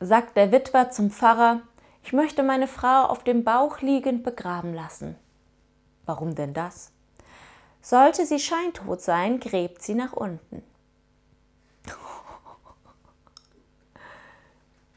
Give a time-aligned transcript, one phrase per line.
[0.00, 1.60] sagt der Witwer zum Pfarrer,
[2.02, 5.16] ich möchte meine Frau auf dem Bauch liegend begraben lassen.
[6.06, 6.92] Warum denn das?
[7.82, 10.62] Sollte sie scheintot sein, gräbt sie nach unten.